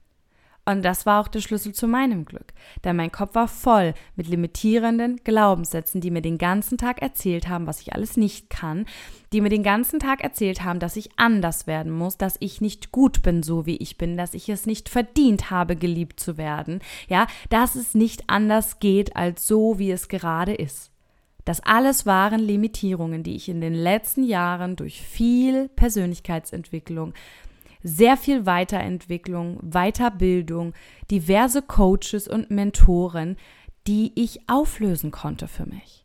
[0.68, 2.52] Und das war auch der Schlüssel zu meinem Glück,
[2.83, 7.68] denn mein Kopf war voll mit limitierenden Glaubenssätzen, die mir den ganzen Tag erzählt haben,
[7.68, 8.85] was ich alles nicht kann,
[9.33, 12.90] die mir den ganzen Tag erzählt haben, dass ich anders werden muss, dass ich nicht
[12.90, 16.81] gut bin, so wie ich bin, dass ich es nicht verdient habe, geliebt zu werden,
[17.09, 20.90] ja, dass es nicht anders geht als so, wie es gerade ist.
[21.44, 27.14] Das alles waren Limitierungen, die ich in den letzten Jahren durch viel Persönlichkeitsentwicklung
[27.87, 30.75] sehr viel Weiterentwicklung, Weiterbildung,
[31.11, 33.37] diverse Coaches und Mentoren,
[33.87, 36.05] die ich auflösen konnte für mich.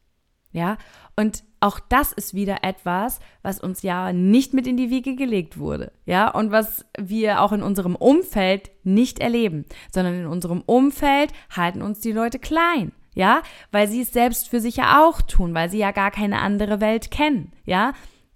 [0.53, 0.77] Ja,
[1.15, 5.57] und auch das ist wieder etwas, was uns ja nicht mit in die Wiege gelegt
[5.57, 11.31] wurde, ja, und was wir auch in unserem Umfeld nicht erleben, sondern in unserem Umfeld
[11.55, 13.41] halten uns die Leute klein, ja,
[13.71, 16.81] weil sie es selbst für sich ja auch tun, weil sie ja gar keine andere
[16.81, 17.93] Welt kennen, ja.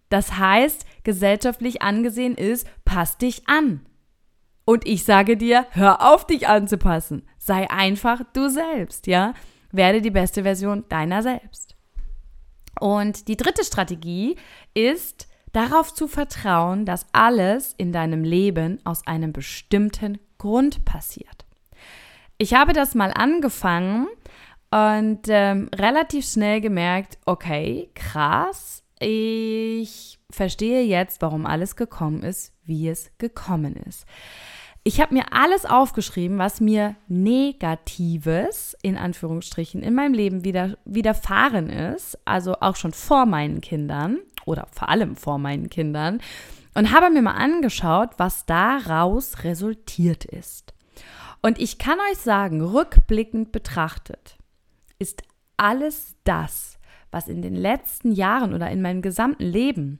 [0.10, 3.86] Das heißt, gesellschaftlich angesehen ist, pass dich an.
[4.66, 7.28] Und ich sage dir, hör auf, dich anzupassen.
[7.38, 9.34] Sei einfach du selbst, ja.
[9.72, 11.76] Werde die beste Version deiner selbst.
[12.80, 14.36] Und die dritte Strategie
[14.74, 21.46] ist, darauf zu vertrauen, dass alles in deinem Leben aus einem bestimmten Grund passiert.
[22.38, 24.08] Ich habe das mal angefangen
[24.70, 32.90] und ähm, relativ schnell gemerkt, okay, krass, ich verstehe jetzt, warum alles gekommen ist, wie
[32.90, 34.06] es gekommen ist.
[34.88, 41.72] Ich habe mir alles aufgeschrieben, was mir Negatives in Anführungsstrichen in meinem Leben wieder, widerfahren
[41.72, 46.22] ist, also auch schon vor meinen Kindern oder vor allem vor meinen Kindern,
[46.76, 50.74] und habe mir mal angeschaut, was daraus resultiert ist.
[51.42, 54.38] Und ich kann euch sagen, rückblickend betrachtet,
[55.00, 55.24] ist
[55.58, 56.75] alles das,
[57.16, 60.00] was in den letzten Jahren oder in meinem gesamten Leben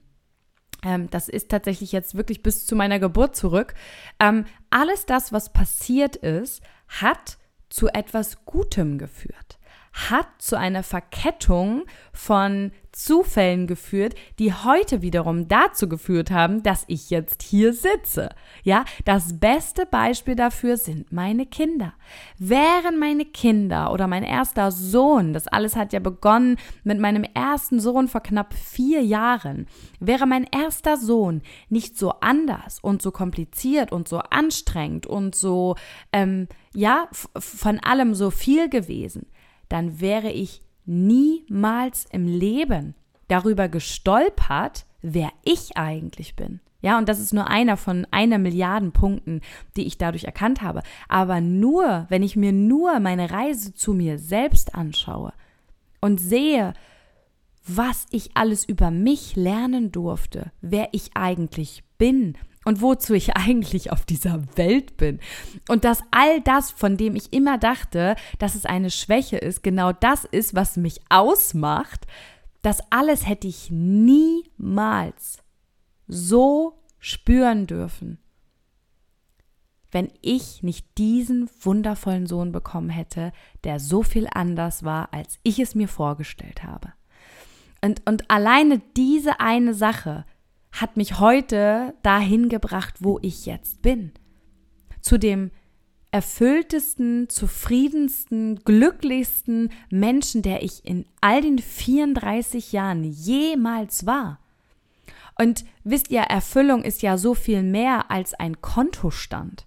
[0.84, 3.74] ähm, das ist tatsächlich jetzt wirklich bis zu meiner Geburt zurück.
[4.20, 7.38] Ähm, alles das, was passiert ist, hat
[7.70, 9.55] zu etwas Gutem geführt
[9.96, 17.10] hat zu einer Verkettung von Zufällen geführt, die heute wiederum dazu geführt haben, dass ich
[17.10, 18.30] jetzt hier sitze.
[18.62, 21.94] Ja, das beste Beispiel dafür sind meine Kinder.
[22.38, 27.80] Wären meine Kinder oder mein erster Sohn, das alles hat ja begonnen mit meinem ersten
[27.80, 29.66] Sohn vor knapp vier Jahren,
[30.00, 35.76] wäre mein erster Sohn nicht so anders und so kompliziert und so anstrengend und so,
[36.12, 39.26] ähm, ja, von allem so viel gewesen,
[39.68, 42.94] dann wäre ich niemals im Leben
[43.28, 46.60] darüber gestolpert, wer ich eigentlich bin.
[46.82, 49.40] Ja, und das ist nur einer von einer Milliarden Punkten,
[49.76, 50.82] die ich dadurch erkannt habe.
[51.08, 55.32] Aber nur, wenn ich mir nur meine Reise zu mir selbst anschaue
[56.00, 56.74] und sehe,
[57.66, 63.92] was ich alles über mich lernen durfte, wer ich eigentlich bin und wozu ich eigentlich
[63.92, 65.20] auf dieser Welt bin.
[65.68, 69.92] Und dass all das, von dem ich immer dachte, dass es eine Schwäche ist, genau
[69.92, 72.06] das ist, was mich ausmacht,
[72.62, 75.38] das alles hätte ich niemals
[76.08, 78.18] so spüren dürfen,
[79.92, 85.60] wenn ich nicht diesen wundervollen Sohn bekommen hätte, der so viel anders war, als ich
[85.60, 86.92] es mir vorgestellt habe.
[87.80, 90.24] Und, und alleine diese eine Sache
[90.76, 94.12] hat mich heute dahin gebracht, wo ich jetzt bin.
[95.00, 95.50] Zu dem
[96.10, 104.38] erfülltesten, zufriedensten, glücklichsten Menschen, der ich in all den 34 Jahren jemals war.
[105.38, 109.66] Und wisst ihr, Erfüllung ist ja so viel mehr als ein Kontostand.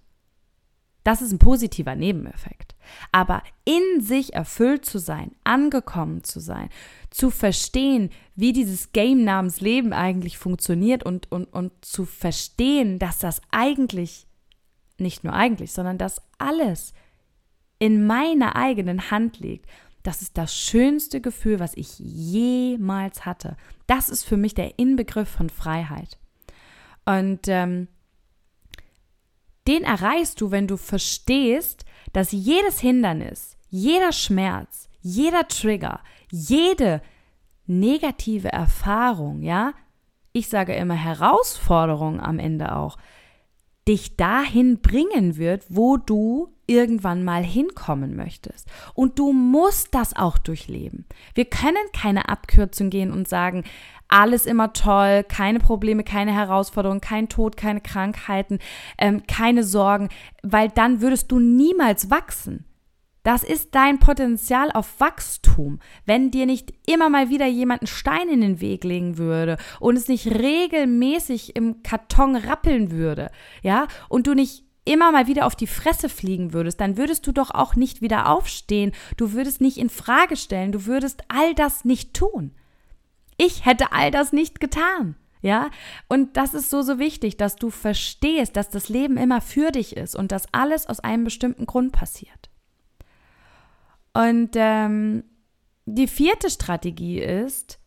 [1.04, 2.74] Das ist ein positiver Nebeneffekt.
[3.12, 6.68] Aber in sich erfüllt zu sein, angekommen zu sein,
[7.10, 13.18] zu verstehen, wie dieses Game namens Leben eigentlich funktioniert und, und, und zu verstehen, dass
[13.18, 14.26] das eigentlich,
[14.98, 16.92] nicht nur eigentlich, sondern dass alles
[17.78, 19.66] in meiner eigenen Hand liegt,
[20.02, 23.56] das ist das schönste Gefühl, was ich jemals hatte.
[23.86, 26.18] Das ist für mich der Inbegriff von Freiheit.
[27.04, 27.88] Und ähm,
[29.66, 37.00] den erreichst du, wenn du verstehst, dass jedes Hindernis, jeder Schmerz, jeder Trigger, jede
[37.66, 39.72] negative Erfahrung, ja,
[40.32, 42.98] ich sage immer Herausforderung am Ende auch,
[43.88, 48.68] dich dahin bringen wird, wo du irgendwann mal hinkommen möchtest.
[48.94, 51.06] Und du musst das auch durchleben.
[51.34, 53.64] Wir können keine Abkürzung gehen und sagen,
[54.10, 58.58] alles immer toll, keine Probleme, keine Herausforderungen, kein Tod, keine Krankheiten,
[58.98, 60.08] ähm, keine Sorgen,
[60.42, 62.64] weil dann würdest du niemals wachsen.
[63.22, 65.78] Das ist dein Potenzial auf Wachstum.
[66.06, 69.96] Wenn dir nicht immer mal wieder jemand einen Stein in den Weg legen würde und
[69.96, 73.30] es nicht regelmäßig im Karton rappeln würde,
[73.62, 77.32] ja, und du nicht immer mal wieder auf die Fresse fliegen würdest, dann würdest du
[77.32, 81.84] doch auch nicht wieder aufstehen, du würdest nicht in Frage stellen, du würdest all das
[81.84, 82.52] nicht tun.
[83.40, 85.16] Ich hätte all das nicht getan.
[85.40, 85.70] Ja,
[86.06, 89.96] und das ist so, so wichtig, dass du verstehst, dass das Leben immer für dich
[89.96, 92.50] ist und dass alles aus einem bestimmten Grund passiert.
[94.12, 95.24] Und ähm,
[95.86, 97.78] die vierte Strategie ist,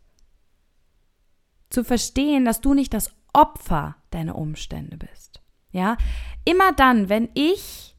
[1.69, 5.41] zu verstehen, dass du nicht das Opfer deiner Umstände bist.
[5.71, 5.97] Ja,
[6.45, 7.95] immer dann, wenn ich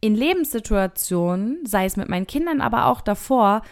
[0.00, 3.62] in Lebenssituationen, sei es mit meinen Kindern, aber auch davor,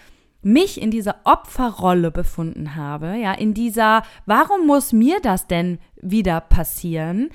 [0.42, 6.40] mich in dieser Opferrolle befunden habe, ja, in dieser, warum muss mir das denn wieder
[6.40, 7.30] passieren?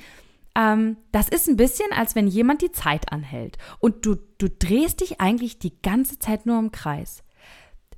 [0.55, 5.01] Ähm, das ist ein bisschen, als wenn jemand die Zeit anhält und du, du drehst
[5.01, 7.23] dich eigentlich die ganze Zeit nur im Kreis.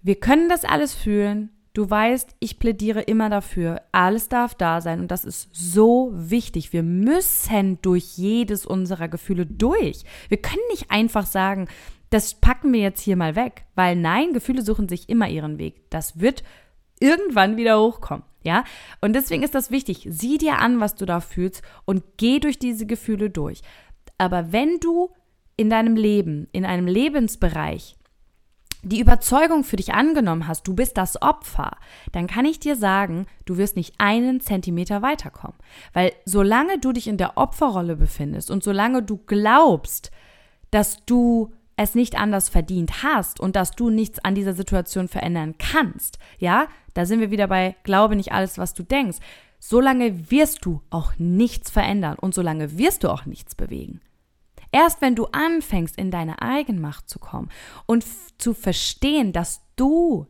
[0.02, 1.52] Wir können das alles fühlen.
[1.74, 3.84] Du weißt, ich plädiere immer dafür.
[3.91, 6.74] Alles darf da sein und das ist so wichtig.
[6.74, 10.04] Wir müssen durch jedes unserer Gefühle durch.
[10.28, 11.67] Wir können nicht einfach sagen,
[12.10, 15.89] das packen wir jetzt hier mal weg, weil nein, Gefühle suchen sich immer ihren Weg.
[15.89, 16.43] Das wird
[17.00, 18.63] irgendwann wieder hochkommen, ja?
[19.02, 20.08] Und deswegen ist das wichtig.
[20.10, 23.62] Sieh dir an, was du da fühlst und geh durch diese Gefühle durch.
[24.17, 25.12] Aber wenn du
[25.58, 27.96] in deinem Leben, in einem Lebensbereich
[28.84, 31.72] die Überzeugung für dich angenommen hast, du bist das Opfer,
[32.12, 35.58] dann kann ich dir sagen, du wirst nicht einen Zentimeter weiterkommen.
[35.93, 40.12] Weil solange du dich in der Opferrolle befindest und solange du glaubst,
[40.72, 45.56] dass du es nicht anders verdient hast und dass du nichts an dieser Situation verändern
[45.58, 49.20] kannst, ja, da sind wir wieder bei Glaube nicht alles, was du denkst.
[49.60, 54.02] Solange wirst du auch nichts verändern und solange wirst du auch nichts bewegen.
[54.72, 57.50] Erst wenn du anfängst, in deine Eigenmacht zu kommen
[57.86, 58.06] und
[58.38, 60.28] zu verstehen, dass du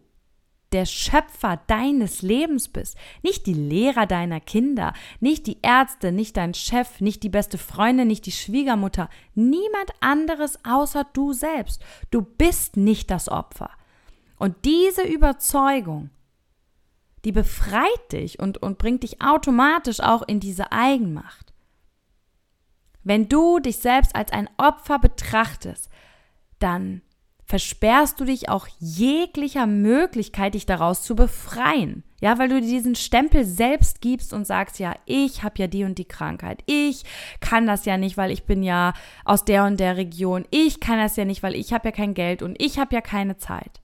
[0.71, 6.53] der Schöpfer deines Lebens bist, nicht die Lehrer deiner Kinder, nicht die Ärzte, nicht dein
[6.53, 11.81] Chef, nicht die beste Freundin, nicht die Schwiegermutter, niemand anderes außer du selbst.
[12.11, 13.69] Du bist nicht das Opfer.
[14.37, 16.09] Und diese Überzeugung,
[17.25, 21.53] die befreit dich und, und bringt dich automatisch auch in diese Eigenmacht.
[23.03, 25.89] Wenn du dich selbst als ein Opfer betrachtest,
[26.59, 27.01] dann
[27.47, 32.03] versperrst du dich auch jeglicher Möglichkeit, dich daraus zu befreien.
[32.19, 35.83] Ja, weil du dir diesen Stempel selbst gibst und sagst, ja, ich habe ja die
[35.83, 36.61] und die Krankheit.
[36.65, 37.03] Ich
[37.39, 40.45] kann das ja nicht, weil ich bin ja aus der und der Region.
[40.51, 43.01] Ich kann das ja nicht, weil ich habe ja kein Geld und ich habe ja
[43.01, 43.81] keine Zeit.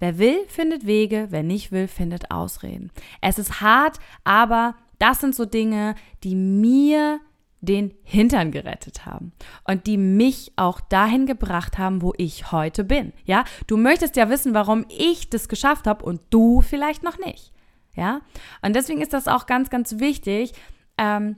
[0.00, 2.92] Wer will, findet Wege, wer nicht will, findet Ausreden.
[3.20, 7.20] Es ist hart, aber das sind so Dinge, die mir
[7.60, 9.32] den Hintern gerettet haben
[9.66, 13.12] und die mich auch dahin gebracht haben, wo ich heute bin.
[13.24, 17.52] Ja, du möchtest ja wissen, warum ich das geschafft habe und du vielleicht noch nicht.
[17.94, 18.20] Ja,
[18.62, 20.52] und deswegen ist das auch ganz, ganz wichtig,
[20.98, 21.34] ähm,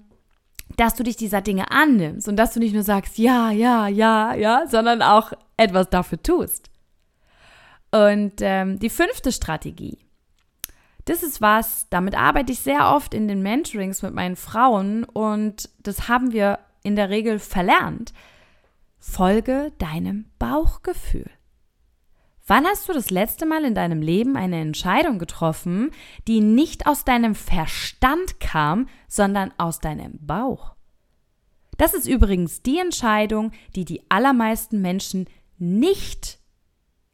[0.77, 4.35] dass du dich dieser Dinge annimmst und dass du nicht nur sagst, ja, ja, ja,
[4.35, 6.71] ja, sondern auch etwas dafür tust.
[7.93, 9.99] Und ähm, die fünfte Strategie,
[11.05, 15.71] das ist was, damit arbeite ich sehr oft in den Mentorings mit meinen Frauen und
[15.83, 18.13] das haben wir in der Regel verlernt.
[18.99, 21.31] Folge deinem Bauchgefühl.
[22.47, 25.93] Wann hast du das letzte Mal in deinem Leben eine Entscheidung getroffen,
[26.27, 30.75] die nicht aus deinem Verstand kam, sondern aus deinem Bauch?
[31.79, 36.40] Das ist übrigens die Entscheidung, die die allermeisten Menschen nicht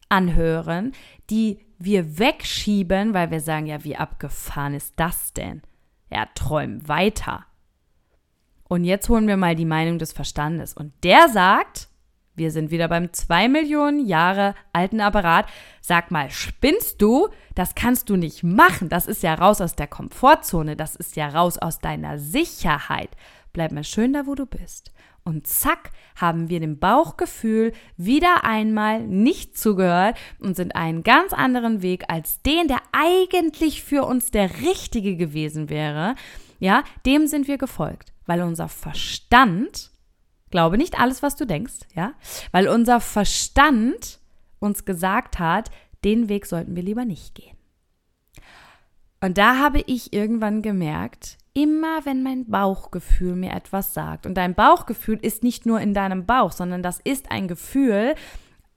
[0.09, 0.93] anhören,
[1.31, 5.63] die wir wegschieben, weil wir sagen, ja, wie abgefahren ist das denn?
[6.11, 7.45] Ja, träum weiter.
[8.69, 10.73] Und jetzt holen wir mal die Meinung des Verstandes.
[10.75, 11.89] Und der sagt,
[12.37, 15.47] wir sind wieder beim zwei Millionen Jahre alten Apparat.
[15.81, 17.29] Sag mal, spinnst du?
[17.55, 18.89] Das kannst du nicht machen.
[18.89, 20.77] Das ist ja raus aus der Komfortzone.
[20.77, 23.11] Das ist ja raus aus deiner Sicherheit.
[23.53, 24.93] Bleib mal schön da, wo du bist.
[25.27, 31.83] Und zack, haben wir dem Bauchgefühl wieder einmal nicht zugehört und sind einen ganz anderen
[31.83, 36.15] Weg als den, der eigentlich für uns der richtige gewesen wäre.
[36.61, 39.91] Ja, dem sind wir gefolgt, weil unser Verstand,
[40.51, 42.13] glaube nicht alles, was du denkst, ja,
[42.53, 44.21] weil unser Verstand
[44.61, 45.73] uns gesagt hat,
[46.05, 47.57] den Weg sollten wir lieber nicht gehen.
[49.21, 54.27] Und da habe ich irgendwann gemerkt, immer wenn mein Bauchgefühl mir etwas sagt.
[54.27, 58.15] Und dein Bauchgefühl ist nicht nur in deinem Bauch, sondern das ist ein Gefühl,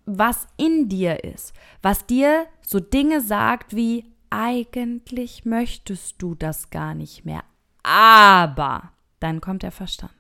[0.06, 6.96] was in dir ist, was dir so Dinge sagt wie, eigentlich möchtest du das gar
[6.96, 7.44] nicht mehr,
[7.84, 10.14] aber dann kommt der Verstand.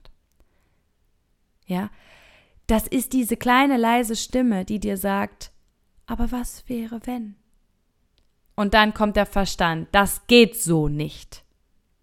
[1.66, 1.90] Ja,
[2.68, 5.52] das ist diese kleine leise Stimme, die dir sagt,
[6.08, 7.36] aber was wäre wenn?
[8.56, 11.46] Und dann kommt der Verstand, das geht so nicht.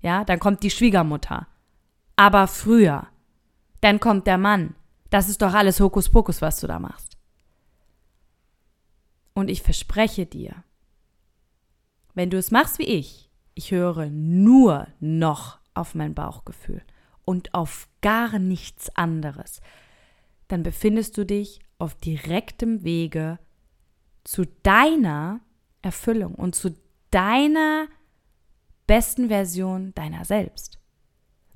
[0.01, 1.47] Ja, dann kommt die Schwiegermutter.
[2.17, 3.09] Aber früher.
[3.81, 4.75] Dann kommt der Mann.
[5.11, 7.17] Das ist doch alles Hokuspokus, was du da machst.
[9.35, 10.65] Und ich verspreche dir,
[12.15, 16.83] wenn du es machst wie ich, ich höre nur noch auf mein Bauchgefühl
[17.25, 19.61] und auf gar nichts anderes,
[20.49, 23.39] dann befindest du dich auf direktem Wege
[24.25, 25.41] zu deiner
[25.83, 26.75] Erfüllung und zu
[27.11, 27.87] deiner
[28.87, 30.79] besten Version deiner selbst.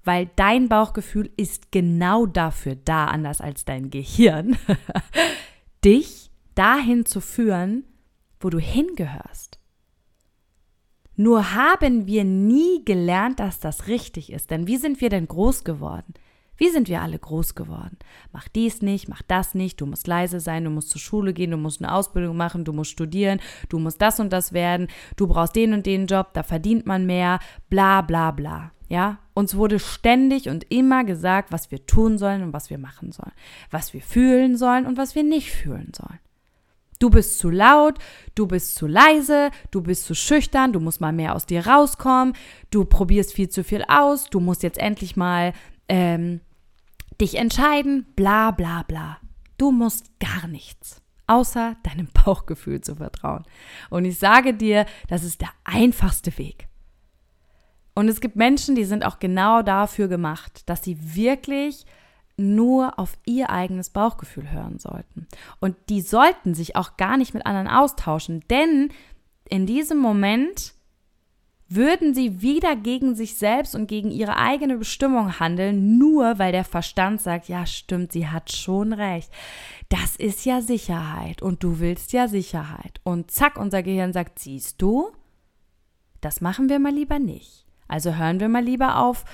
[0.03, 4.57] weil dein Bauchgefühl ist genau dafür da, anders als dein Gehirn,
[5.85, 7.85] dich dahin zu führen,
[8.41, 9.59] wo du hingehörst.
[11.17, 14.51] Nur haben wir nie gelernt, dass das richtig ist.
[14.51, 16.15] Denn wie sind wir denn groß geworden?
[16.61, 17.97] Wie sind wir alle groß geworden?
[18.35, 21.53] Mach dies nicht, mach das nicht, du musst leise sein, du musst zur Schule gehen,
[21.53, 23.41] du musst eine Ausbildung machen, du musst studieren,
[23.71, 27.07] du musst das und das werden, du brauchst den und den Job, da verdient man
[27.07, 27.39] mehr,
[27.71, 28.73] bla bla bla.
[28.89, 33.11] Ja, uns wurde ständig und immer gesagt, was wir tun sollen und was wir machen
[33.11, 33.33] sollen,
[33.71, 36.21] was wir fühlen sollen und was wir nicht fühlen sollen.
[36.99, 37.99] Du bist zu laut,
[38.35, 42.35] du bist zu leise, du bist zu schüchtern, du musst mal mehr aus dir rauskommen,
[42.71, 45.55] du probierst viel zu viel aus, du musst jetzt endlich mal
[45.89, 46.43] ähm,
[47.21, 49.19] dich entscheiden, bla bla bla.
[49.59, 53.45] Du musst gar nichts, außer deinem Bauchgefühl zu vertrauen.
[53.91, 56.69] Und ich sage dir, das ist der einfachste Weg.
[57.95, 61.85] Und es gibt Menschen, die sind auch genau dafür gemacht, dass sie wirklich
[62.37, 65.27] nur auf ihr eigenes Bauchgefühl hören sollten.
[65.61, 68.91] Und die sollten sich auch gar nicht mit anderen austauschen, denn
[69.49, 70.73] in diesem Moment
[71.71, 76.65] würden sie wieder gegen sich selbst und gegen ihre eigene Bestimmung handeln, nur weil der
[76.65, 79.31] Verstand sagt, ja stimmt, sie hat schon recht.
[79.89, 83.01] Das ist ja Sicherheit und du willst ja Sicherheit.
[83.05, 85.13] Und zack, unser Gehirn sagt, siehst du,
[86.21, 87.65] das machen wir mal lieber nicht.
[87.87, 89.25] Also hören wir mal lieber auf,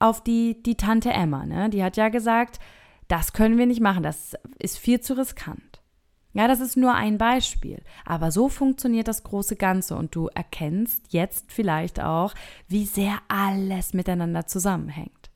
[0.00, 1.46] auf die, die Tante Emma.
[1.46, 1.70] Ne?
[1.70, 2.58] Die hat ja gesagt,
[3.06, 5.73] das können wir nicht machen, das ist viel zu riskant.
[6.34, 7.80] Ja, das ist nur ein Beispiel.
[8.04, 12.34] Aber so funktioniert das große Ganze und du erkennst jetzt vielleicht auch,
[12.68, 15.30] wie sehr alles miteinander zusammenhängt.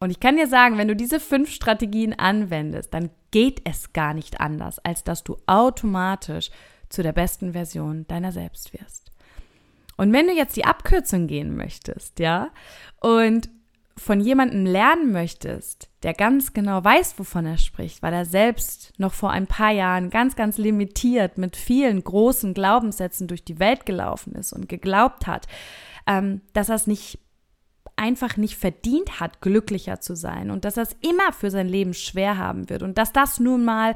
[0.00, 4.12] Und ich kann dir sagen, wenn du diese fünf Strategien anwendest, dann geht es gar
[4.12, 6.50] nicht anders, als dass du automatisch
[6.88, 9.12] zu der besten Version deiner selbst wirst.
[9.96, 12.50] Und wenn du jetzt die Abkürzung gehen möchtest, ja,
[13.00, 13.48] und
[13.96, 19.12] von jemandem lernen möchtest, der ganz genau weiß, wovon er spricht, weil er selbst noch
[19.12, 24.34] vor ein paar Jahren ganz, ganz limitiert mit vielen großen Glaubenssätzen durch die Welt gelaufen
[24.34, 25.46] ist und geglaubt hat,
[26.06, 27.18] ähm, dass er es nicht
[27.96, 31.94] einfach nicht verdient hat, glücklicher zu sein und dass er es immer für sein Leben
[31.94, 33.94] schwer haben wird und dass das nun mal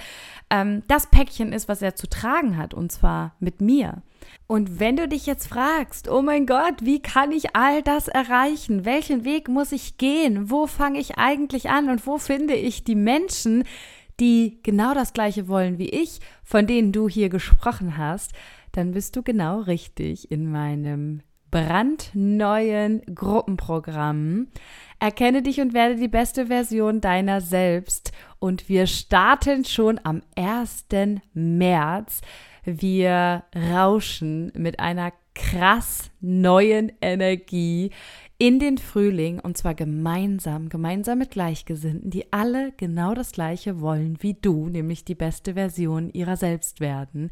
[0.50, 4.02] ähm, das Päckchen ist, was er zu tragen hat und zwar mit mir.
[4.46, 8.84] Und wenn du dich jetzt fragst, oh mein Gott, wie kann ich all das erreichen?
[8.84, 10.50] Welchen Weg muss ich gehen?
[10.50, 13.64] Wo fange ich eigentlich an und wo finde ich die Menschen,
[14.20, 18.32] die genau das gleiche wollen wie ich, von denen du hier gesprochen hast?
[18.72, 24.48] Dann bist du genau richtig in meinem brandneuen Gruppenprogramm.
[25.00, 28.12] Erkenne dich und werde die beste Version deiner selbst.
[28.38, 30.86] Und wir starten schon am 1.
[31.34, 32.20] März.
[32.64, 37.90] Wir rauschen mit einer krass neuen Energie
[38.38, 44.16] in den Frühling und zwar gemeinsam, gemeinsam mit Gleichgesinnten, die alle genau das Gleiche wollen
[44.20, 47.30] wie du, nämlich die beste Version ihrer selbst werden,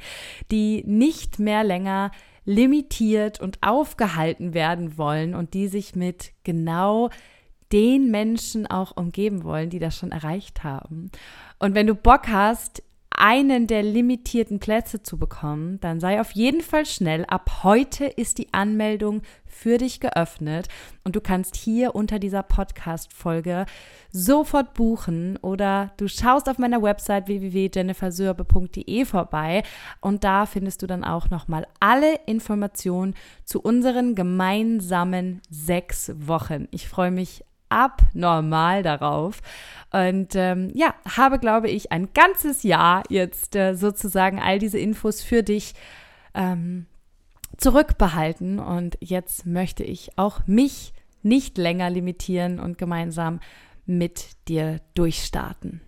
[0.50, 2.10] die nicht mehr länger
[2.44, 7.10] limitiert und aufgehalten werden wollen und die sich mit genau
[7.72, 11.10] den Menschen auch umgeben wollen, die das schon erreicht haben.
[11.58, 12.82] Und wenn du Bock hast,
[13.16, 17.24] einen der limitierten Plätze zu bekommen, dann sei auf jeden Fall schnell.
[17.26, 20.68] Ab heute ist die Anmeldung für dich geöffnet
[21.04, 23.66] und du kannst hier unter dieser Podcast-Folge
[24.10, 29.62] sofort buchen oder du schaust auf meiner Website www.jennifersörbe.de vorbei
[30.00, 33.14] und da findest du dann auch nochmal alle Informationen
[33.44, 36.68] zu unseren gemeinsamen sechs Wochen.
[36.70, 39.40] Ich freue mich abnormal darauf.
[39.92, 45.22] Und ähm, ja, habe, glaube ich, ein ganzes Jahr jetzt äh, sozusagen all diese Infos
[45.22, 45.74] für dich
[46.34, 46.86] ähm,
[47.56, 48.58] zurückbehalten.
[48.58, 50.92] Und jetzt möchte ich auch mich
[51.22, 53.40] nicht länger limitieren und gemeinsam
[53.86, 55.80] mit dir durchstarten.